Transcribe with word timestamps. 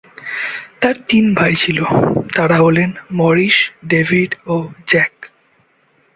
তার 0.81 0.95
তিন 1.07 1.25
ভাই 1.33 1.53
ছিল, 1.55 1.79
তারা 2.35 2.57
হলেন 2.57 2.89
মরিস, 3.11 3.57
ডেভিড 3.87 4.31
ও 4.45 4.55
জ্যাক। 4.87 5.13